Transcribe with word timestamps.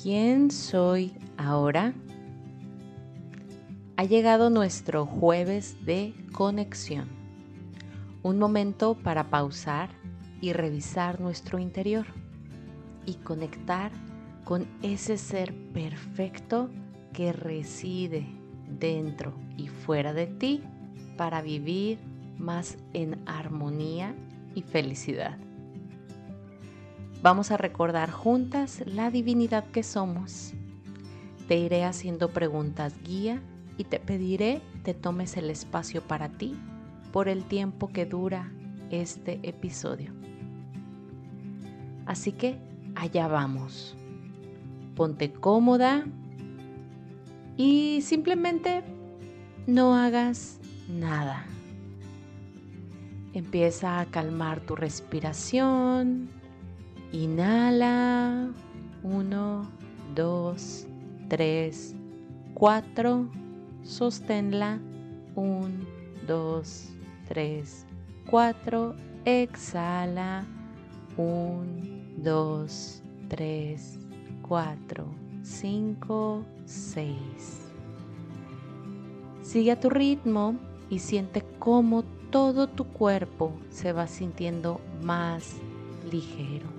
¿Quién 0.00 0.52
soy 0.52 1.12
ahora? 1.36 1.92
Ha 3.96 4.04
llegado 4.04 4.48
nuestro 4.48 5.06
jueves 5.06 5.84
de 5.84 6.14
conexión, 6.30 7.08
un 8.22 8.38
momento 8.38 8.94
para 8.94 9.28
pausar 9.28 9.90
y 10.40 10.52
revisar 10.52 11.20
nuestro 11.20 11.58
interior 11.58 12.06
y 13.06 13.14
conectar 13.14 13.90
con 14.44 14.68
ese 14.82 15.18
ser 15.18 15.52
perfecto 15.72 16.70
que 17.12 17.32
reside 17.32 18.24
dentro 18.78 19.34
y 19.56 19.66
fuera 19.66 20.12
de 20.12 20.28
ti 20.28 20.62
para 21.16 21.42
vivir 21.42 21.98
más 22.38 22.78
en 22.92 23.20
armonía 23.26 24.14
y 24.54 24.62
felicidad. 24.62 25.47
Vamos 27.20 27.50
a 27.50 27.56
recordar 27.56 28.12
juntas 28.12 28.84
la 28.86 29.10
divinidad 29.10 29.64
que 29.64 29.82
somos. 29.82 30.54
Te 31.48 31.56
iré 31.56 31.84
haciendo 31.84 32.30
preguntas 32.30 32.94
guía 33.02 33.42
y 33.76 33.84
te 33.84 33.98
pediré 33.98 34.62
te 34.84 34.94
tomes 34.94 35.36
el 35.36 35.50
espacio 35.50 36.00
para 36.00 36.28
ti 36.28 36.56
por 37.12 37.28
el 37.28 37.44
tiempo 37.44 37.88
que 37.88 38.06
dura 38.06 38.52
este 38.90 39.40
episodio. 39.42 40.12
Así 42.06 42.32
que 42.32 42.56
allá 42.94 43.26
vamos. 43.26 43.96
Ponte 44.94 45.32
cómoda 45.32 46.06
y 47.56 48.00
simplemente 48.02 48.84
no 49.66 49.96
hagas 49.96 50.60
nada. 50.88 51.44
Empieza 53.34 54.00
a 54.00 54.06
calmar 54.06 54.60
tu 54.60 54.74
respiración 54.76 56.37
Inhala. 57.12 58.52
1, 59.02 59.66
2, 60.14 60.86
3, 61.28 61.94
4. 62.54 63.30
Sosténla. 63.82 64.80
1, 65.34 65.68
2, 66.26 66.88
3, 67.28 67.86
4. 68.30 68.94
Exhala. 69.24 70.44
1, 71.16 71.64
2, 72.22 73.02
3, 73.28 73.98
4, 74.42 75.04
5, 75.42 76.44
6. 76.64 77.14
Sigue 79.42 79.72
a 79.72 79.80
tu 79.80 79.88
ritmo 79.88 80.56
y 80.90 80.98
siente 80.98 81.42
cómo 81.58 82.04
todo 82.30 82.68
tu 82.68 82.84
cuerpo 82.84 83.52
se 83.70 83.92
va 83.92 84.06
sintiendo 84.06 84.80
más 85.02 85.56
ligero. 86.10 86.77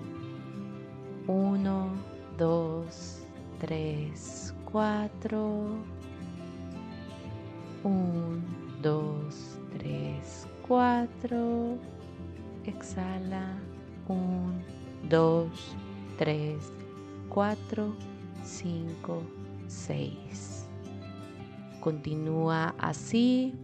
1, 1.26 1.90
2, 2.38 3.24
3, 3.60 4.54
4. 4.72 5.68
1, 7.82 8.42
2, 8.82 9.58
3, 9.78 10.46
4. 10.66 11.78
Exhala. 12.64 13.58
1, 14.08 14.52
2, 15.08 15.48
3, 16.18 16.72
4, 17.28 17.94
5, 18.42 19.22
6. 19.68 20.66
Continúa 21.80 22.74
así. 22.78 23.54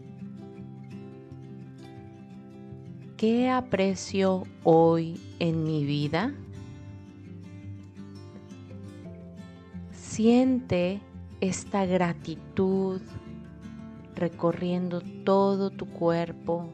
¿Qué 3.16 3.48
aprecio 3.48 4.42
hoy 4.62 5.18
en 5.38 5.64
mi 5.64 5.84
vida? 5.84 6.34
Siente 10.16 11.02
esta 11.42 11.84
gratitud 11.84 13.02
recorriendo 14.14 15.02
todo 15.26 15.68
tu 15.68 15.84
cuerpo, 15.90 16.72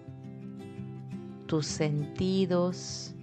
tus 1.48 1.66
sentidos, 1.66 3.16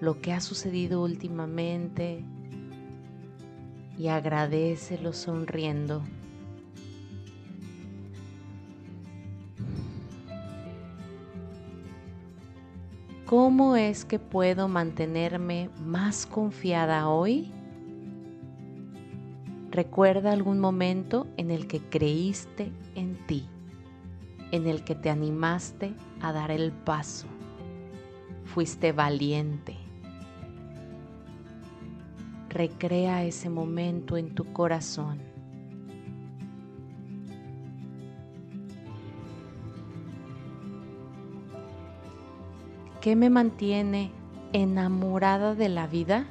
lo 0.00 0.20
que 0.20 0.32
ha 0.32 0.40
sucedido 0.40 1.02
últimamente 1.02 2.24
y 3.98 4.06
agradecelo 4.06 5.12
sonriendo. 5.12 6.04
¿Cómo 13.26 13.74
es 13.74 14.04
que 14.04 14.20
puedo 14.20 14.68
mantenerme 14.68 15.70
más 15.84 16.24
confiada 16.24 17.08
hoy? 17.08 17.52
Recuerda 19.70 20.32
algún 20.32 20.60
momento 20.60 21.26
en 21.36 21.50
el 21.50 21.66
que 21.66 21.80
creíste 21.80 22.72
en 22.94 23.16
ti, 23.26 23.46
en 24.50 24.66
el 24.66 24.82
que 24.82 24.94
te 24.94 25.10
animaste 25.10 25.94
a 26.22 26.32
dar 26.32 26.50
el 26.50 26.72
paso. 26.72 27.26
Fuiste 28.44 28.92
valiente. 28.92 29.76
Recrea 32.48 33.24
ese 33.24 33.50
momento 33.50 34.16
en 34.16 34.34
tu 34.34 34.52
corazón. 34.54 35.18
¿Qué 43.02 43.14
me 43.16 43.28
mantiene 43.28 44.10
enamorada 44.52 45.54
de 45.54 45.68
la 45.68 45.86
vida? 45.86 46.26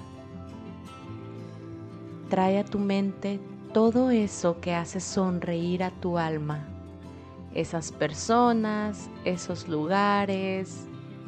Trae 2.29 2.59
a 2.59 2.65
tu 2.65 2.77
mente 2.77 3.39
todo 3.73 4.09
eso 4.09 4.59
que 4.59 4.73
hace 4.73 4.99
sonreír 4.99 5.83
a 5.83 5.91
tu 5.91 6.17
alma. 6.17 6.67
Esas 7.53 7.91
personas, 7.91 9.09
esos 9.23 9.69
lugares, 9.69 10.88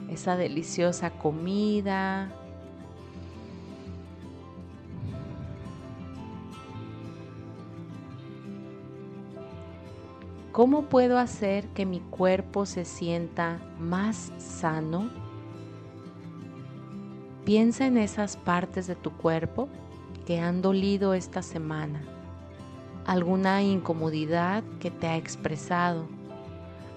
esa 0.09 0.35
deliciosa 0.35 1.11
comida. 1.11 2.29
¿Cómo 10.51 10.83
puedo 10.89 11.17
hacer 11.17 11.67
que 11.69 11.85
mi 11.85 12.01
cuerpo 12.01 12.65
se 12.65 12.83
sienta 12.83 13.59
más 13.79 14.33
sano? 14.37 15.09
Piensa 17.45 17.87
en 17.87 17.97
esas 17.97 18.35
partes 18.35 18.85
de 18.85 18.95
tu 18.95 19.11
cuerpo 19.11 19.69
que 20.29 20.39
han 20.39 20.61
dolido 20.61 21.15
esta 21.15 21.41
semana, 21.41 22.03
alguna 23.07 23.63
incomodidad 23.63 24.63
que 24.79 24.91
te 24.91 25.07
ha 25.07 25.17
expresado, 25.17 26.05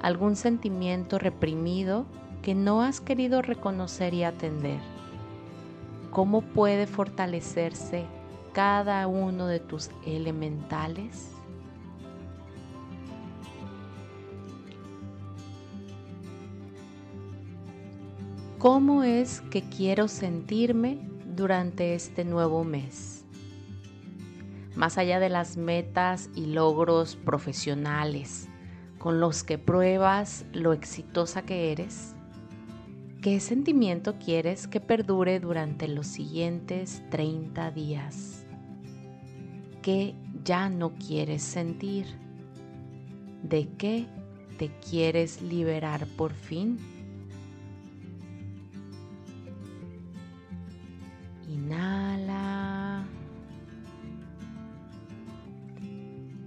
algún 0.02 0.36
sentimiento 0.36 1.18
reprimido 1.18 2.04
que 2.42 2.54
no 2.54 2.82
has 2.82 3.00
querido 3.00 3.40
reconocer 3.40 4.12
y 4.12 4.24
atender. 4.24 4.80
¿Cómo 6.10 6.42
puede 6.42 6.86
fortalecerse 6.86 8.04
cada 8.52 9.06
uno 9.06 9.46
de 9.46 9.60
tus 9.60 9.88
elementales? 10.04 11.30
¿Cómo 18.58 19.04
es 19.04 19.40
que 19.50 19.62
quiero 19.62 20.06
sentirme 20.06 20.98
durante 21.34 21.94
este 21.94 22.26
nuevo 22.26 22.62
mes? 22.62 23.21
Más 24.74 24.98
allá 24.98 25.20
de 25.20 25.28
las 25.28 25.56
metas 25.56 26.30
y 26.34 26.46
logros 26.46 27.16
profesionales 27.16 28.48
con 28.98 29.18
los 29.20 29.42
que 29.42 29.58
pruebas 29.58 30.44
lo 30.52 30.72
exitosa 30.72 31.42
que 31.42 31.72
eres? 31.72 32.14
¿Qué 33.20 33.40
sentimiento 33.40 34.18
quieres 34.18 34.66
que 34.66 34.80
perdure 34.80 35.40
durante 35.40 35.88
los 35.88 36.06
siguientes 36.06 37.02
30 37.10 37.70
días? 37.70 38.46
¿Qué 39.80 40.14
ya 40.44 40.68
no 40.68 40.94
quieres 40.94 41.42
sentir? 41.42 42.06
¿De 43.42 43.68
qué 43.78 44.06
te 44.58 44.70
quieres 44.78 45.42
liberar 45.42 46.06
por 46.16 46.32
fin? 46.32 46.78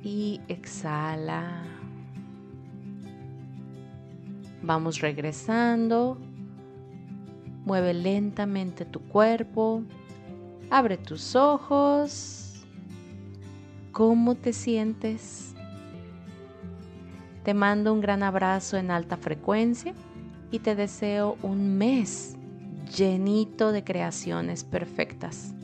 Y 0.06 0.40
exhala. 0.48 1.64
Vamos 4.62 5.02
regresando. 5.02 6.20
Mueve 7.66 7.96
lentamente 7.96 8.86
tu 8.86 9.00
cuerpo. 9.00 9.82
Abre 10.70 10.98
tus 10.98 11.36
ojos. 11.36 12.68
¿Cómo 13.92 14.36
te 14.36 14.54
sientes? 14.54 15.56
Te 17.44 17.56
mando 17.56 17.92
un 17.92 18.00
gran 18.00 18.22
abrazo 18.22 18.78
en 18.78 18.92
alta 18.92 19.18
frecuencia 19.18 19.96
y 20.52 20.60
te 20.60 20.76
deseo 20.76 21.36
un 21.42 21.80
mes 21.80 22.36
llenito 22.96 23.72
de 23.72 23.84
creaciones 23.84 24.64
perfectas. 24.64 25.56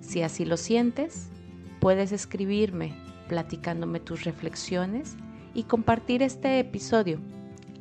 Si 0.00 0.22
así 0.22 0.46
lo 0.46 0.56
sientes, 0.56 1.28
puedes 1.80 2.12
escribirme 2.12 3.07
platicándome 3.28 4.00
tus 4.00 4.24
reflexiones 4.24 5.16
y 5.54 5.64
compartir 5.64 6.22
este 6.22 6.58
episodio 6.58 7.20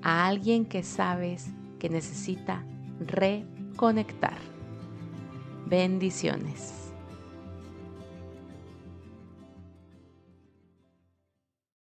a 0.03 0.27
alguien 0.27 0.65
que 0.65 0.83
sabes 0.83 1.47
que 1.79 1.89
necesita 1.89 2.63
reconectar. 2.99 4.37
Bendiciones. 5.65 6.86